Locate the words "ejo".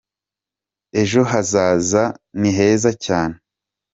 1.01-1.21